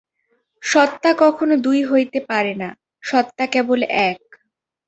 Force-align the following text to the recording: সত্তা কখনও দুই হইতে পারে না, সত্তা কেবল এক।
সত্তা 0.63 1.11
কখনও 1.19 1.55
দুই 1.57 1.79
হইতে 1.83 2.19
পারে 2.29 2.53
না, 2.55 2.69
সত্তা 3.03 3.45
কেবল 3.47 3.79
এক। 4.07 4.19